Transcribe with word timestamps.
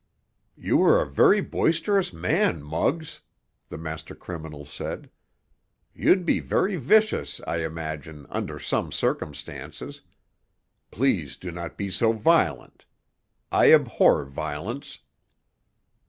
"You 0.57 0.81
are 0.81 0.99
a 0.99 1.05
very 1.07 1.41
boisterous 1.41 2.11
man, 2.11 2.63
Muggs," 2.63 3.21
the 3.69 3.77
master 3.77 4.15
criminal 4.15 4.65
said. 4.65 5.11
"You'd 5.93 6.25
be 6.25 6.39
very 6.39 6.75
vicious, 6.75 7.39
I 7.45 7.57
imagine, 7.63 8.25
under 8.31 8.57
some 8.57 8.91
circumstances. 8.91 10.01
Please 10.89 11.37
do 11.37 11.51
not 11.51 11.77
be 11.77 11.91
so 11.91 12.13
violent. 12.13 12.85
I 13.51 13.71
abhor 13.71 14.25
violence." 14.25 14.97